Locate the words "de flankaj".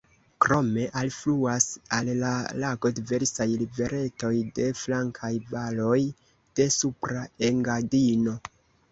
4.59-5.31